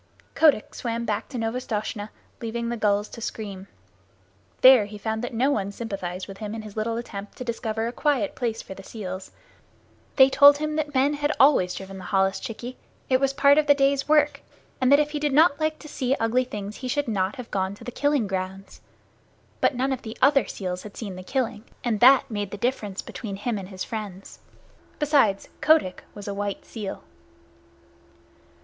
[0.33, 2.09] Kotick swam back to Novastoshnah,
[2.41, 3.67] leaving the gulls to scream.
[4.61, 7.85] There he found that no one sympathized with him in his little attempt to discover
[7.85, 9.29] a quiet place for the seals.
[10.15, 12.77] They told him that men had always driven the holluschickie
[13.09, 14.41] it was part of the day's work
[14.81, 17.51] and that if he did not like to see ugly things he should not have
[17.51, 18.81] gone to the killing grounds.
[19.59, 23.03] But none of the other seals had seen the killing, and that made the difference
[23.03, 24.39] between him and his friends.
[24.97, 27.03] Besides, Kotick was a white seal.